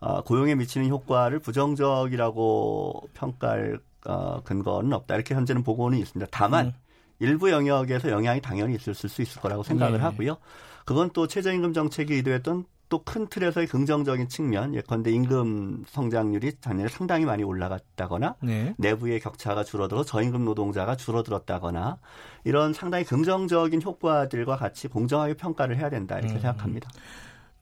어, 0.00 0.22
고용에 0.22 0.54
미치는 0.54 0.88
효과를 0.88 1.38
부정적이라고 1.38 3.08
평가할 3.14 3.80
어, 4.04 4.42
근거는 4.42 4.92
없다. 4.92 5.14
이렇게 5.14 5.34
현재는 5.34 5.62
보고는 5.62 5.98
있습니다. 5.98 6.28
다만 6.32 6.66
음. 6.66 6.72
일부 7.20 7.50
영역에서 7.50 8.10
영향이 8.10 8.40
당연히 8.40 8.74
있을 8.74 8.94
수 8.94 9.22
있을 9.22 9.40
거라고 9.40 9.62
생각을 9.62 9.98
네. 9.98 10.04
하고요. 10.04 10.38
그건 10.84 11.10
또 11.12 11.28
최저임금 11.28 11.72
정책이 11.72 12.14
의도했던 12.14 12.64
또 12.92 13.02
큰 13.04 13.26
틀에서의 13.26 13.68
긍정적인 13.68 14.28
측면, 14.28 14.74
예컨대 14.74 15.10
임금 15.12 15.84
성장률이 15.88 16.52
작년에 16.60 16.90
상당히 16.90 17.24
많이 17.24 17.42
올라갔다거나 17.42 18.36
네. 18.42 18.74
내부의 18.76 19.18
격차가 19.18 19.64
줄어들어 19.64 20.04
저임금 20.04 20.44
노동자가 20.44 20.94
줄어들었다거나 20.94 21.96
이런 22.44 22.74
상당히 22.74 23.04
긍정적인 23.04 23.80
효과들과 23.80 24.56
같이 24.56 24.88
공정하게 24.88 25.34
평가를 25.34 25.78
해야 25.78 25.88
된다 25.88 26.18
이렇게 26.18 26.34
음. 26.34 26.40
생각합니다. 26.40 26.90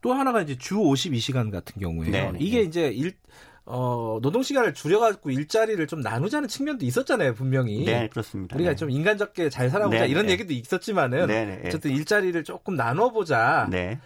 또 0.01 0.13
하나가 0.13 0.43
이제 0.43 0.59
주 0.59 0.79
52시간 0.79 1.53
같은 1.53 1.81
경우에요. 1.81 2.11
네, 2.11 2.33
네 2.33 2.39
이게 2.41 2.59
네. 2.59 2.63
이제 2.65 2.89
일 2.89 3.13
어, 3.67 4.19
노동 4.21 4.43
시간을 4.43 4.75
줄여가지고 4.75 5.31
일자리를 5.31 5.87
좀 5.87 6.01
나누자는 6.01 6.49
측면도 6.49 6.85
있었잖아요, 6.87 7.35
분명히. 7.35 7.85
네, 7.85 8.09
그렇습니다. 8.09 8.57
우리가 8.57 8.71
네. 8.71 8.77
좀 8.77 8.91
인간적게 8.91 9.49
잘 9.49 9.71
살아보자 9.71 10.01
네, 10.01 10.09
이런 10.09 10.27
네. 10.27 10.33
얘기도 10.33 10.53
있었지만은 10.55 11.29
네, 11.29 11.63
어쨌든 11.67 11.93
일자리를 11.93 12.43
조금 12.43 12.75
나눠보자. 12.75 13.69
네. 13.71 14.01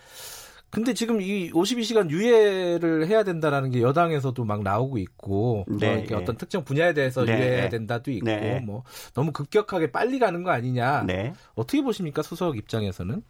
근데 0.75 0.95
지금 0.95 1.21
이 1.21 1.51
52시간 1.51 2.11
유예를 2.11 3.07
해야 3.07 3.23
된다라는 3.23 3.71
게 3.71 3.81
여당에서도 3.81 4.45
막 4.45 4.63
나오고 4.63 4.99
있고 4.99 5.65
뭐 5.69 5.79
네, 5.79 6.07
뭐 6.09 6.19
어떤 6.19 6.37
특정 6.37 6.65
분야에 6.65 6.93
대해서 6.93 7.25
네, 7.25 7.33
유예해야 7.33 7.69
된다도 7.69 8.11
있고 8.11 8.27
네. 8.27 8.61
뭐 8.61 8.83
너무 9.15 9.33
급격하게 9.33 9.93
빨리 9.93 10.19
가는 10.19 10.43
거 10.43 10.51
아니냐 10.51 11.05
네. 11.07 11.33
어떻게 11.55 11.83
보십니까 11.83 12.23
수석 12.23 12.57
입장에서는? 12.57 13.23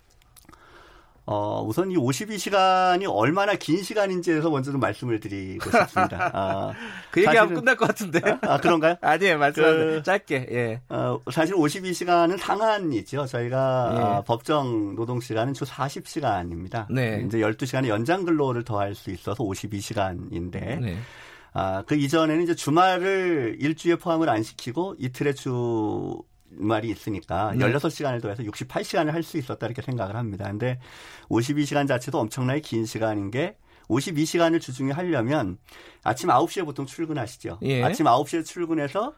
어, 1.27 1.65
우선 1.67 1.91
이 1.91 1.97
52시간이 1.97 3.07
얼마나 3.09 3.55
긴 3.55 3.83
시간인지에서 3.83 4.51
먼저 4.51 4.71
좀 4.71 4.81
말씀을 4.81 5.21
드리고 5.21 5.71
싶습니다. 5.71 6.31
아, 6.35 6.73
그 7.11 7.25
얘기하면 7.25 7.55
끝날 7.55 7.77
것 7.77 7.87
같은데. 7.87 8.21
아, 8.43 8.59
그런가요? 8.59 8.97
아니에요, 9.01 9.39
말씀하세요. 9.39 9.87
그, 9.87 10.03
짧게, 10.03 10.47
예. 10.51 10.81
어, 10.91 11.19
사실 11.33 11.55
52시간은 11.55 12.39
상한이죠. 12.39 13.25
저희가 13.27 13.93
예. 13.95 13.99
어, 13.99 14.25
법정 14.27 14.95
노동 14.97 15.21
시간은 15.21 15.55
주 15.55 15.65
40시간입니다. 15.65 16.87
네. 16.91 17.23
이제 17.27 17.39
12시간의 17.39 17.89
연장 17.89 18.25
근로를 18.25 18.65
더할 18.65 18.95
수 18.95 19.11
있어서 19.11 19.43
52시간인데. 19.43 20.81
네. 20.81 20.99
아, 21.55 21.85
그 21.87 21.95
이전에는 21.95 22.43
이제 22.43 22.55
주말을 22.55 23.59
일주에 23.61 23.95
포함을 23.97 24.29
안 24.29 24.43
시키고 24.43 24.97
이틀의 24.99 25.37
주 25.37 26.21
말이 26.57 26.91
있으니까 26.91 27.53
네. 27.55 27.65
16시간을 27.67 28.23
더해서 28.23 28.43
68시간을 28.43 29.11
할 29.11 29.23
수 29.23 29.39
있었다 29.39 29.67
이렇게 29.67 29.83
생각을 29.83 30.17
합니다. 30.17 30.45
근데 30.45 30.79
52시간 31.31 31.89
자체도 31.89 32.19
엄청나게 32.19 32.61
긴 32.61 32.85
시간인 32.87 33.31
게 33.31 33.57
52시간을 33.89 34.61
주중에 34.61 34.93
하려면 34.93 35.59
아침 36.03 36.29
9시에 36.29 36.65
보통 36.65 36.87
출근하시죠. 36.87 37.59
예. 37.63 37.83
아침 37.83 38.07
9시에 38.07 38.45
출근해서 38.45 39.15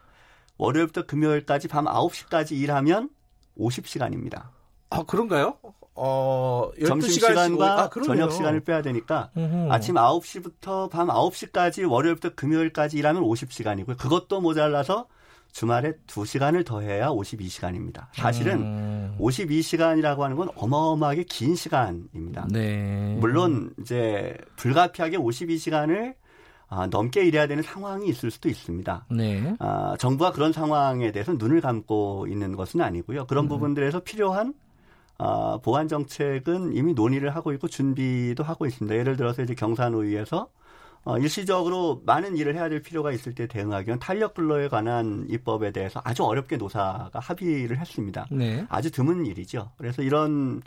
월요일부터 0.57 1.05
금요일까지 1.05 1.67
밤 1.67 1.85
9시까지 1.85 2.53
일하면 2.53 3.09
50시간입니다. 3.57 4.49
아, 4.89 5.03
그런가요? 5.03 5.57
어, 5.95 6.69
점심시간과 6.85 7.81
아, 7.83 7.89
저녁 8.05 8.31
시간을 8.31 8.59
빼야 8.61 8.81
되니까 8.81 9.31
음흠. 9.35 9.71
아침 9.71 9.95
9시부터 9.95 10.89
밤 10.89 11.07
9시까지 11.07 11.89
월요일부터 11.89 12.35
금요일까지 12.35 12.97
일하면 12.97 13.23
50시간이고요. 13.23 13.97
그것도 13.97 14.41
모자라서 14.41 15.07
주말에 15.57 15.93
2시간을 16.05 16.63
더해야 16.63 17.07
52시간입니다. 17.09 18.05
사실은 18.11 18.59
음. 18.59 19.17
52시간이라고 19.19 20.19
하는 20.19 20.37
건 20.37 20.49
어마어마하게 20.55 21.23
긴 21.23 21.55
시간입니다. 21.55 22.47
네. 22.51 23.17
물론 23.19 23.73
이제 23.81 24.37
불가피하게 24.57 25.17
52시간을 25.17 26.13
아, 26.69 26.85
넘게 26.85 27.25
일해야 27.25 27.47
되는 27.47 27.63
상황이 27.63 28.07
있을 28.07 28.29
수도 28.29 28.49
있습니다. 28.49 29.07
네. 29.09 29.55
아, 29.57 29.95
정부가 29.97 30.31
그런 30.31 30.53
상황에 30.53 31.11
대해서 31.11 31.33
눈을 31.33 31.61
감고 31.61 32.27
있는 32.29 32.55
것은 32.55 32.79
아니고요. 32.81 33.25
그런 33.25 33.45
음. 33.45 33.49
부분들에서 33.49 34.01
필요한 34.01 34.53
아, 35.17 35.57
보완 35.63 35.87
정책은 35.87 36.75
이미 36.75 36.93
논의를 36.93 37.35
하고 37.35 37.51
있고 37.53 37.67
준비도 37.67 38.43
하고 38.43 38.67
있습니다. 38.67 38.95
예를 38.95 39.17
들어서 39.17 39.41
이제 39.41 39.55
경산의회에서 39.55 40.49
어, 41.07 41.17
일시적으로 41.17 42.01
많은 42.05 42.35
일을 42.35 42.55
해야 42.55 42.67
될 42.67 42.81
필요가 42.81 43.13
있을 43.13 43.33
때 43.33 43.47
대응하기 43.47 43.87
위한 43.87 43.97
탄력 43.97 44.33
근로에 44.33 44.67
관한 44.67 45.25
입법에 45.29 45.71
대해서 45.71 46.01
아주 46.03 46.25
어렵게 46.25 46.57
노사가 46.57 47.11
합의를 47.13 47.79
했습니다. 47.79 48.27
네. 48.29 48.65
아주 48.67 48.91
드문 48.91 49.25
일이죠. 49.25 49.71
그래서 49.77 50.01
이런 50.01 50.61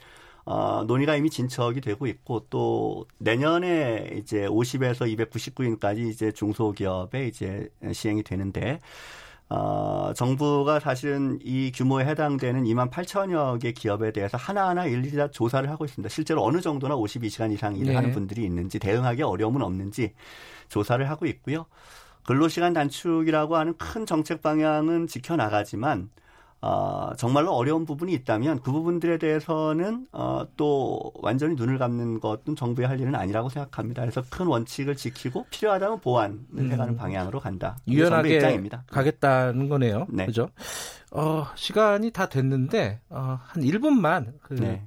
어, 0.47 0.83
논의가 0.87 1.15
이미 1.17 1.29
진척이 1.29 1.83
되고 1.83 2.07
있고 2.07 2.47
또 2.49 3.05
내년에 3.19 4.13
이제 4.17 4.47
50에서 4.47 5.15
299인까지 5.15 6.09
이제 6.09 6.33
중소기업에 6.33 7.27
이제 7.27 7.69
시행이 7.93 8.23
되는데 8.23 8.81
어, 9.53 10.13
정부가 10.15 10.79
사실은 10.79 11.41
이 11.43 11.73
규모에 11.75 12.05
해당되는 12.05 12.63
2만 12.65 12.89
8천여 12.89 13.61
개 13.61 13.73
기업에 13.73 14.13
대해서 14.13 14.37
하나하나 14.37 14.87
일일이 14.87 15.17
다 15.17 15.29
조사를 15.29 15.69
하고 15.69 15.85
있습니다. 15.85 16.09
실제로 16.09 16.45
어느 16.45 16.61
정도나 16.61 16.95
52시간 16.95 17.53
이상 17.53 17.75
일을 17.75 17.89
네. 17.89 17.95
하는 17.97 18.13
분들이 18.13 18.45
있는지 18.45 18.79
대응하기 18.79 19.23
어려움은 19.23 19.63
없는지 19.63 20.15
조사를 20.69 21.09
하고 21.11 21.27
있고요. 21.27 21.67
근로시간 22.25 22.73
단축이라고 22.75 23.57
하는 23.57 23.77
큰 23.77 24.07
정책 24.07 24.41
방향은 24.41 25.09
지켜나가지만 25.09 26.11
어, 26.63 27.13
정말로 27.17 27.53
어려운 27.53 27.87
부분이 27.87 28.13
있다면 28.13 28.61
그 28.61 28.71
부분들에 28.71 29.19
대해서는 29.19 30.07
어, 30.13 30.47
또 30.57 31.13
완전히 31.15 31.55
눈을 31.55 31.79
감는 31.79 32.21
것은 32.21 32.55
정부의 32.55 32.87
할 32.87 33.01
일은 33.01 33.15
아니라고 33.15 33.49
생각합니다. 33.49 34.03
그래서 34.03 34.23
큰 34.29 34.47
원칙을 34.47 34.97
지키고 34.97 35.47
필요하다면 35.51 36.01
보완을 36.01 36.39
음. 36.59 36.71
해가는 36.71 36.97
방향으로 36.97 37.41
간다. 37.41 37.79
유연하게 37.89 38.35
입장입니다. 38.35 38.85
가겠다는 38.89 39.69
거네요. 39.71 40.07
네. 40.11 40.27
그죠? 40.27 40.51
어, 41.13 41.47
시간이 41.55 42.11
다 42.11 42.29
됐는데 42.29 43.01
어, 43.09 43.39
한 43.43 43.63
1분만 43.63 44.35
그 44.43 44.55
네. 44.55 44.87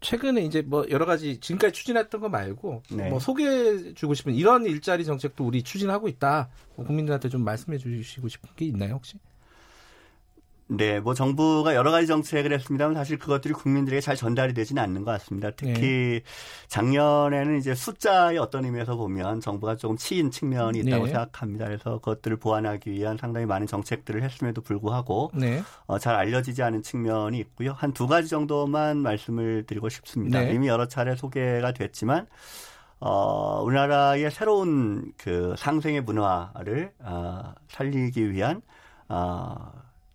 최근에 0.00 0.42
이제 0.42 0.62
뭐 0.62 0.86
여러 0.90 1.06
가지 1.06 1.38
지금까지 1.38 1.72
추진했던 1.72 2.20
거 2.20 2.28
말고 2.28 2.82
네. 2.92 3.08
뭐 3.08 3.18
소개해 3.18 3.94
주고 3.94 4.14
싶은 4.14 4.34
이런 4.34 4.66
일자리 4.66 5.04
정책도 5.04 5.44
우리 5.44 5.62
추진하고 5.62 6.08
있다. 6.08 6.48
뭐 6.76 6.86
국민들한테 6.86 7.28
좀 7.28 7.42
말씀해 7.42 7.78
주시고 7.78 8.28
싶은 8.28 8.50
게 8.56 8.66
있나요, 8.66 8.94
혹시? 8.94 9.18
네, 10.66 10.98
뭐 10.98 11.12
정부가 11.12 11.74
여러 11.74 11.90
가지 11.90 12.06
정책을 12.06 12.52
했습니다만 12.52 12.94
사실 12.94 13.18
그것들이 13.18 13.52
국민들에게 13.52 14.00
잘 14.00 14.16
전달이 14.16 14.54
되지는 14.54 14.82
않는 14.82 15.04
것 15.04 15.10
같습니다. 15.12 15.50
특히 15.50 15.80
네. 15.80 16.22
작년에는 16.68 17.58
이제 17.58 17.74
숫자의 17.74 18.38
어떤 18.38 18.64
의미에서 18.64 18.96
보면 18.96 19.40
정부가 19.40 19.76
조금 19.76 19.96
치인 19.96 20.30
측면이 20.30 20.78
있다고 20.80 21.04
네. 21.04 21.12
생각합니다. 21.12 21.66
그래서 21.66 21.98
그것들을 21.98 22.38
보완하기 22.38 22.90
위한 22.90 23.18
상당히 23.18 23.44
많은 23.46 23.66
정책들을 23.66 24.22
했음에도 24.22 24.62
불구하고 24.62 25.30
네. 25.34 25.62
어, 25.86 25.98
잘 25.98 26.14
알려지지 26.14 26.62
않은 26.62 26.82
측면이 26.82 27.38
있고요. 27.40 27.72
한 27.72 27.92
두 27.94 28.08
가지 28.08 28.28
정도만 28.28 28.98
말씀을 28.98 29.64
드리고 29.66 29.88
싶습니다. 29.88 30.40
네. 30.40 30.52
이미 30.52 30.66
여러 30.66 30.88
차례 30.88 31.14
소개가 31.14 31.72
됐지만 31.72 32.26
어, 32.98 33.62
우리나라의 33.62 34.30
새로운 34.30 35.12
그 35.16 35.54
상생의 35.58 36.00
문화를 36.00 36.92
어, 37.00 37.52
살리기 37.68 38.32
위한 38.32 38.62
어, 39.08 39.70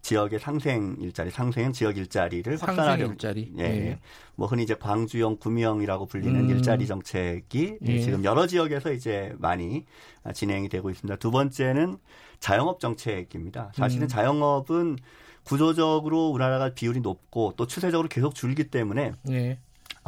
지역의 0.10 0.40
상생 0.40 0.98
일자리, 1.00 1.30
상생 1.30 1.72
지역 1.72 1.98
일자리를 1.98 2.58
확산하려 2.58 3.06
일자리. 3.06 3.54
예. 3.60 3.64
예. 3.64 4.00
뭐 4.36 4.48
흔히 4.48 4.64
이제 4.64 4.74
광주형, 4.74 5.38
구미형이라고 5.38 6.08
불리는 6.08 6.36
음. 6.36 6.50
일자리 6.50 6.88
정책이 6.88 7.78
예. 7.86 8.00
지금 8.00 8.24
여러 8.24 8.48
지역에서 8.48 8.92
이제 8.92 9.36
많이 9.38 9.86
진행이 10.34 10.70
되고 10.70 10.90
있습니다. 10.90 11.18
두 11.18 11.30
번째는 11.30 11.98
자영업 12.40 12.80
정책입니다. 12.80 13.72
사실은 13.76 14.06
음. 14.06 14.08
자영업은 14.08 14.98
구조적으로 15.44 16.30
우리나라가 16.30 16.74
비율이 16.74 17.02
높고 17.02 17.54
또 17.56 17.68
추세적으로 17.68 18.10
계속 18.10 18.34
줄기 18.34 18.64
때문에 18.64 19.12
예. 19.30 19.60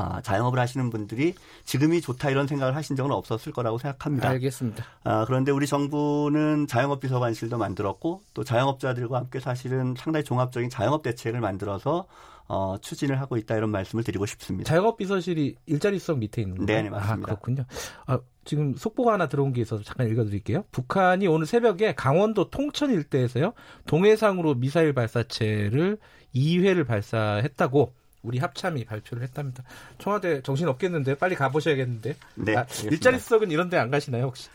아, 0.02 0.22
자영업을 0.22 0.58
하시는 0.60 0.90
분들이 0.90 1.36
지금이 1.66 2.02
좋다 2.02 2.30
이런 2.32 2.48
생각을 2.48 2.76
하신 2.76 2.96
적은 2.96 3.12
없었을 3.12 3.52
거라고 3.52 3.78
생각합니다. 3.78 4.30
알겠습니다. 4.30 4.84
아, 5.04 5.26
그런데 5.26 5.52
우리 5.52 5.68
정부는 5.68 6.68
자영업 6.68 7.00
비서관실도 7.02 7.58
만들었고 7.58 8.24
또 8.34 8.44
자영업자들과 8.44 9.18
함께 9.18 9.40
사실은 9.40 9.94
상당히 9.98 10.24
종합적인 10.24 10.70
자영업 10.70 11.04
대책을 11.04 11.40
만들어서 11.40 12.08
어, 12.48 12.78
추진을 12.82 13.22
하고 13.22 13.38
있다 13.38 13.56
이런 13.56 13.70
말씀을 13.70 14.04
드리고 14.04 14.26
싶습니다. 14.26 14.68
자영업 14.68 14.98
비서실이 14.98 15.56
일자리 15.68 16.00
수석 16.00 16.18
밑에 16.18 16.42
있는 16.42 16.66
거예요? 16.66 16.82
네, 16.84 16.90
맞습니다. 16.90 17.14
아, 17.14 17.26
그렇군요. 17.26 17.66
아, 18.08 18.20
지금 18.44 18.76
속보가 18.76 19.14
하나 19.14 19.28
들어온 19.28 19.54
게 19.54 19.62
있어서 19.62 19.84
잠깐 19.84 20.10
읽어드릴게요. 20.10 20.66
북한이 20.72 21.28
오늘 21.28 21.46
새벽에 21.46 21.94
강원도 21.94 22.50
통천 22.50 22.92
일대에서요 22.92 23.54
동해상으로 23.86 24.56
미사일 24.56 24.94
발사체를 24.94 25.98
2회를 26.36 26.88
발사했다고 26.88 27.94
우리 28.22 28.38
합참이 28.40 28.86
발표를 28.86 29.24
했답니다. 29.24 29.64
청와대 29.98 30.42
정신 30.42 30.68
없겠는데 30.68 31.16
빨리 31.16 31.36
가보셔야겠는데. 31.36 32.16
네. 32.36 32.56
아, 32.56 32.66
일자리 32.90 33.18
수석은 33.20 33.50
이런 33.52 33.70
데 33.70 33.78
안 33.78 33.90
가시나요 33.90 34.26
혹시? 34.26 34.50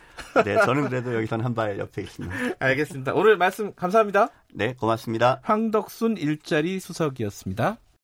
네, 0.45 0.55
저는 0.65 0.89
그래도 0.89 1.15
여기선 1.15 1.41
한 1.43 1.55
발 1.55 1.79
옆에 1.79 2.03
있습니다. 2.03 2.35
알겠습니다. 2.59 3.13
오늘 3.15 3.37
말씀 3.37 3.75
감사합니다. 3.75 4.29
네, 4.55 4.75
고맙습니다. 4.75 5.41
황덕순 5.43 6.17
일자리 6.17 6.81
수석이었습니다. 6.81 7.79